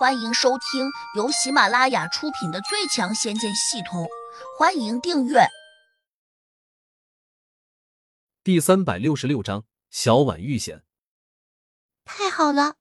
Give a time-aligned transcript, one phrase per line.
[0.00, 4.04] 欢迎收听由喜马拉雅出品的《最强仙剑系统》，
[4.58, 5.40] 欢迎订阅。
[8.42, 10.84] 第三百六十六章，小婉遇险。
[12.06, 12.76] 太好了！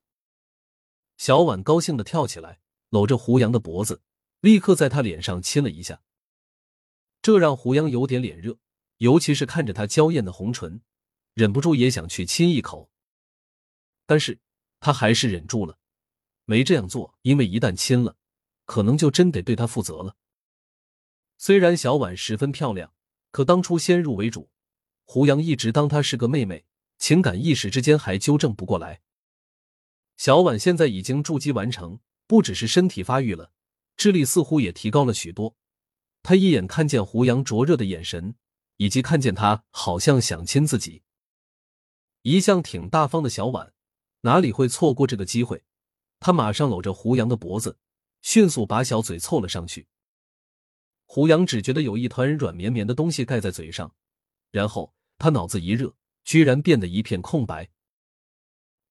[1.18, 4.02] 小婉高兴的跳起来，搂着胡杨的脖子，
[4.40, 6.02] 立刻在他脸上亲了一下。
[7.22, 8.58] 这让胡杨有点脸热，
[9.00, 10.82] 尤其是看着他娇艳的红唇，
[11.34, 12.90] 忍不住也想去亲一口。
[14.06, 14.40] 但是
[14.80, 15.79] 他还是忍住了。
[16.50, 18.18] 没这样做，因为一旦亲了，
[18.66, 20.16] 可能就真得对他负责了。
[21.38, 22.92] 虽然小婉十分漂亮，
[23.30, 24.50] 可当初先入为主，
[25.06, 26.66] 胡杨一直当她是个妹妹，
[26.98, 29.02] 情感一时之间还纠正不过来。
[30.18, 33.52] 小婉现在已经筑基完成，不只是身体发育了，
[33.96, 35.56] 智力似乎也提高了许多。
[36.24, 38.34] 她一眼看见胡杨灼热的眼神，
[38.78, 41.04] 以及看见他好像想亲自己，
[42.24, 43.72] 一向挺大方的小婉
[44.22, 45.64] 哪里会错过这个机会？
[46.20, 47.78] 他马上搂着胡杨的脖子，
[48.22, 49.88] 迅速把小嘴凑了上去。
[51.06, 53.96] 胡杨只觉得有一团软绵绵的东西盖在嘴上，
[54.52, 57.72] 然后他脑子一热，居然变得一片空白。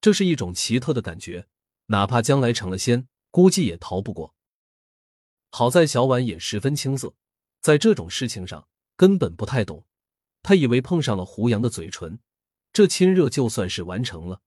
[0.00, 1.48] 这是一种奇特的感觉，
[1.86, 4.34] 哪怕将来成了仙，估计也逃不过。
[5.50, 7.14] 好在小婉也十分青涩，
[7.60, 9.84] 在这种事情上根本不太懂。
[10.42, 12.20] 他以为碰上了胡杨的嘴唇，
[12.72, 14.40] 这亲热就算是完成了。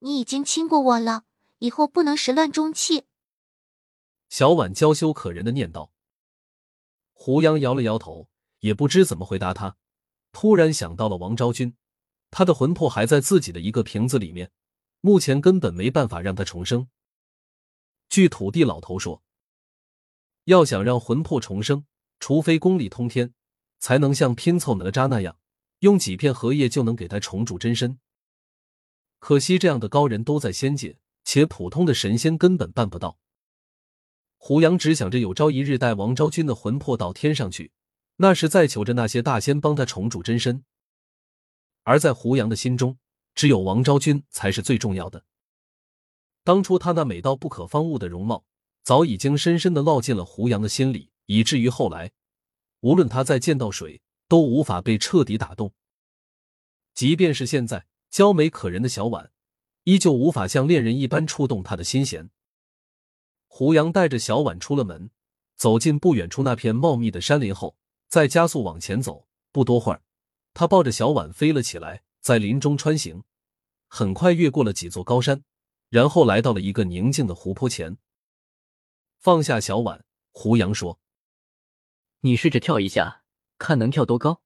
[0.00, 1.24] 你已经亲过我了。
[1.58, 3.04] 以后不能始乱终弃。
[4.28, 5.92] 小婉娇羞可人的念道。
[7.12, 8.28] 胡杨摇了摇头，
[8.60, 9.76] 也不知怎么回答他。
[10.32, 11.74] 突然想到了王昭君，
[12.30, 14.50] 他的魂魄还在自己的一个瓶子里面，
[15.00, 16.88] 目前根本没办法让他重生。
[18.08, 19.22] 据土地老头说，
[20.44, 21.86] 要想让魂魄重生，
[22.20, 23.32] 除非功力通天，
[23.78, 25.38] 才能像拼凑哪吒那样，
[25.78, 27.98] 用几片荷叶就能给他重铸真身。
[29.18, 30.98] 可惜这样的高人都在仙界。
[31.26, 33.18] 且普通的神仙根本办不到。
[34.38, 37.72] 胡杨只想着有朝一日带王昭君的魂魄到天上去，
[38.16, 40.64] 那是在求着那些大仙帮他重铸真身。
[41.82, 42.96] 而在胡杨的心中，
[43.34, 45.24] 只有王昭君才是最重要的。
[46.44, 48.44] 当初他那美到不可方物的容貌，
[48.84, 52.12] 早已经深深的烙进了胡杨的心里，以至于后来，
[52.80, 55.74] 无论他再见到谁，都无法被彻底打动。
[56.94, 59.32] 即便是现在娇美可人的小婉。
[59.86, 62.28] 依旧无法像恋人一般触动他的心弦。
[63.46, 65.12] 胡杨带着小婉出了门，
[65.54, 67.76] 走进不远处那片茂密的山林后，
[68.08, 69.28] 再加速往前走。
[69.52, 70.02] 不多会儿，
[70.52, 73.22] 他抱着小婉飞了起来，在林中穿行，
[73.86, 75.44] 很快越过了几座高山，
[75.88, 77.96] 然后来到了一个宁静的湖泊前。
[79.20, 80.98] 放下小婉，胡杨说
[82.22, 83.22] ：“你试着跳一下，
[83.56, 84.42] 看能跳多高。”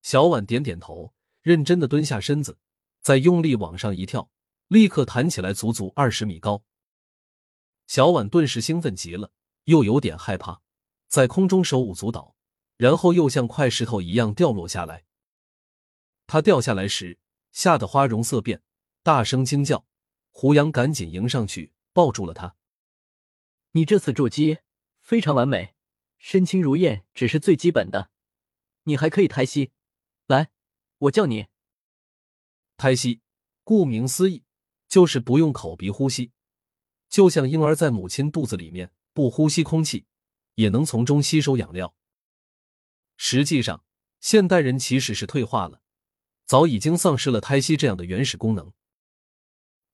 [0.00, 1.12] 小婉点点头，
[1.42, 2.56] 认真的蹲下身子。
[3.04, 4.30] 再用力往上一跳，
[4.66, 6.64] 立刻弹起来，足足二十米高。
[7.86, 9.30] 小婉顿时兴奋极了，
[9.64, 10.62] 又有点害怕，
[11.06, 12.34] 在空中手舞足蹈，
[12.78, 15.04] 然后又像块石头一样掉落下来。
[16.26, 17.18] 他掉下来时，
[17.52, 18.62] 吓得花容色变，
[19.02, 19.86] 大声惊叫。
[20.30, 22.56] 胡杨赶紧迎上去，抱住了他。
[23.72, 24.60] 你这次筑基
[25.02, 25.74] 非常完美，
[26.16, 28.10] 身轻如燕只是最基本的，
[28.84, 29.72] 你还可以抬膝。
[30.26, 30.50] 来，
[30.96, 31.48] 我叫你。
[32.84, 33.22] 胎息，
[33.62, 34.44] 顾名思义，
[34.88, 36.32] 就是不用口鼻呼吸，
[37.08, 40.04] 就像婴儿在母亲肚子里面不呼吸空气，
[40.56, 41.94] 也能从中吸收养料。
[43.16, 43.82] 实际上，
[44.20, 45.80] 现代人其实是退化了，
[46.44, 48.74] 早已经丧失了胎息这样的原始功能。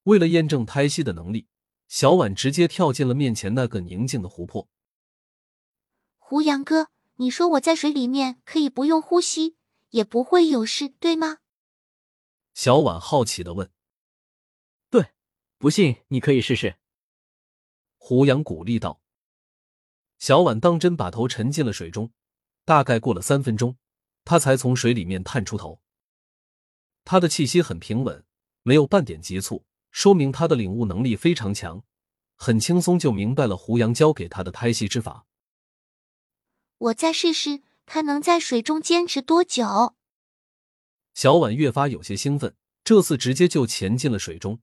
[0.03, 1.47] 为了验证胎息的能力，
[1.87, 4.67] 小婉直接跳进了面前那个宁静的湖泊。
[6.17, 9.55] 胡杨哥，你说我在水里面可以不用呼吸，
[9.91, 11.37] 也不会有事，对吗？
[12.53, 13.71] 小婉好奇的问
[14.89, 15.11] ：“对，
[15.57, 16.77] 不信你可以试试。”
[17.97, 19.01] 胡杨鼓励道。
[20.19, 22.11] 小婉当真把头沉进了水中，
[22.65, 23.77] 大概过了三分钟，
[24.23, 25.81] 他才从水里面探出头。
[27.03, 28.23] 他的气息很平稳，
[28.61, 31.83] 没有半点急促，说明他的领悟能力非常强，
[32.35, 35.25] 很轻松就明白了胡杨教给他的胎息之法。
[36.77, 39.95] 我再试试，他能在水中坚持多久？
[41.13, 44.59] 小婉越发有些兴奋，这次直接就潜进了水中。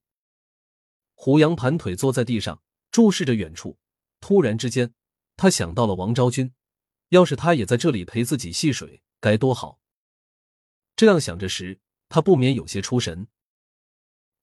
[1.15, 3.79] 胡杨盘腿坐在地上，注视着远处。
[4.21, 4.93] 突然之间，
[5.37, 6.53] 他想到了王昭君，
[7.11, 9.79] 要是他也在这里陪自己戏水，该多好！
[10.97, 11.79] 这样想着时，
[12.09, 13.29] 他不免有些出神。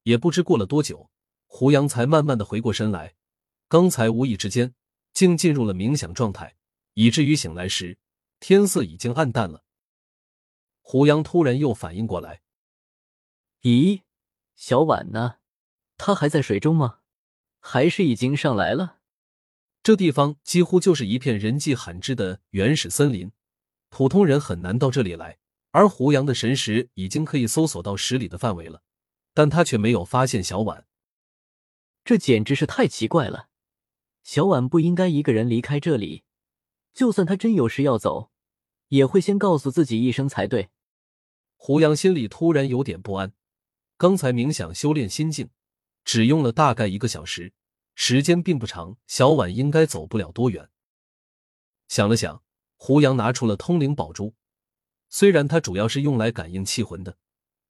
[0.03, 1.09] 也不知过了多久，
[1.47, 3.15] 胡杨才慢慢的回过神来。
[3.67, 4.73] 刚才无意之间，
[5.11, 6.55] 竟进入了冥想状态，
[6.93, 7.97] 以至于醒来时，
[8.39, 9.64] 天色已经暗淡了。
[10.87, 12.43] 胡杨突然又反应过来，
[13.63, 14.03] 咦，
[14.55, 15.37] 小婉呢？
[15.97, 16.99] 她还在水中吗？
[17.59, 18.99] 还是已经上来了？
[19.81, 23.31] 这地方几乎就是一片人迹罕至的原始森林，
[23.89, 25.39] 普通人很难到这里来。
[25.71, 28.83] 而胡杨的神识已经可以搜索到十里的范围了，
[29.33, 30.85] 但他却没有发现小婉。
[32.03, 33.49] 这简直是太奇怪了！
[34.21, 36.23] 小婉不应该一个人离开这里，
[36.93, 38.29] 就算他真有事要走，
[38.89, 40.69] 也会先告诉自己一声才对。
[41.55, 43.33] 胡杨心里突然有点不安。
[43.97, 45.49] 刚才冥想修炼心境，
[46.03, 47.53] 只用了大概一个小时。
[47.95, 50.69] 时间并不长，小婉应该走不了多远。
[51.87, 52.43] 想了想，
[52.75, 54.35] 胡杨拿出了通灵宝珠。
[55.07, 57.17] 虽然它主要是用来感应气魂的，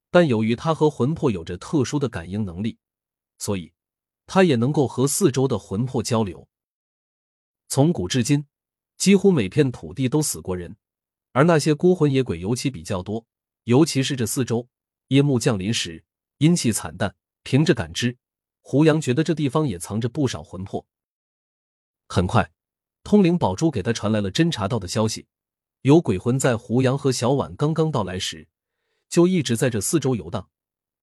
[0.09, 2.79] 但由于它和魂魄有着特殊的感应能力，
[3.37, 3.71] 所以
[4.25, 6.47] 它也能够和四周的魂魄交流。
[7.67, 8.47] 从古至今，
[8.97, 10.75] 几乎每片土地都死过人，
[11.33, 13.27] 而那些孤魂野鬼尤其比较多。
[13.65, 14.67] 尤其是这四周
[15.09, 16.03] 夜幕降临时，
[16.39, 17.15] 阴气惨淡。
[17.43, 18.17] 凭着感知。
[18.61, 20.87] 胡杨觉得这地方也藏着不少魂魄。
[22.07, 22.51] 很快，
[23.03, 25.27] 通灵宝珠给他传来了侦查到的消息：
[25.81, 28.47] 有鬼魂在胡杨和小婉刚刚到来时，
[29.07, 30.49] 就一直在这四周游荡。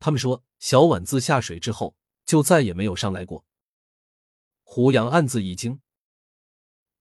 [0.01, 1.95] 他们说，小婉自下水之后
[2.27, 3.45] 就再也没有上来过。
[4.65, 5.81] 胡杨暗自一惊：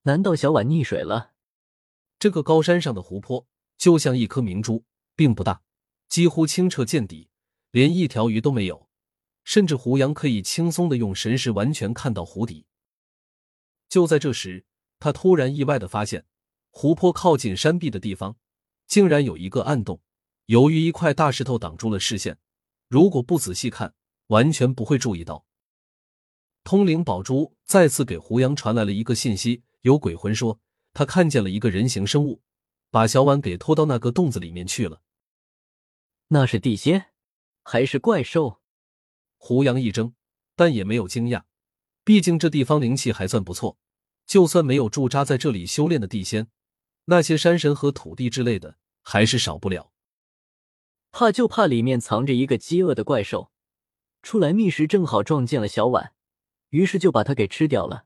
[0.03, 1.31] 难道小婉溺水了？
[2.19, 3.47] 这个高山上的湖泊
[3.79, 4.85] 就像一颗明珠，
[5.15, 5.61] 并不大，
[6.09, 7.29] 几乎清澈见底，
[7.71, 8.89] 连一条鱼都没有。
[9.43, 12.67] 甚至胡杨可以轻松的用神识完全看到湖底。
[13.89, 14.65] 就在这时，
[14.99, 16.25] 他突然意外的发现，
[16.69, 18.37] 湖泊靠近山壁的地方，
[18.87, 19.99] 竟然有一个暗洞。
[20.45, 22.37] 由于一块大石头挡住了视线，
[22.87, 23.95] 如果不仔细看，
[24.27, 25.45] 完全不会注意到。
[26.63, 30.59] 通灵宝珠再次给胡杨传来了一个信息：有鬼魂说
[30.93, 32.43] 他看见了一个人形生物，
[32.91, 35.01] 把小婉给拖到那个洞子里面去了。
[36.27, 37.07] 那是地仙，
[37.63, 38.61] 还是怪兽？
[39.37, 40.13] 胡杨一怔，
[40.55, 41.43] 但也没有惊讶，
[42.03, 43.79] 毕竟这地方灵气还算不错。
[44.27, 46.49] 就算没有驻扎在这里修炼的地仙，
[47.05, 49.91] 那些山神和土地之类的还是少不了。
[51.11, 53.51] 怕就怕里面藏着一个饥饿的怪兽，
[54.21, 56.13] 出来觅食正好撞见了小婉，
[56.69, 58.05] 于是就把它给吃掉了。